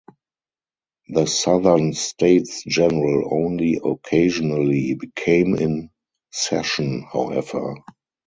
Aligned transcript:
The 1.09 1.27
southern 1.27 1.93
States 1.93 2.63
General 2.63 3.29
only 3.31 3.79
occasionally 3.85 4.99
came 5.15 5.53
in 5.55 5.91
session, 6.31 7.03
however. 7.13 7.75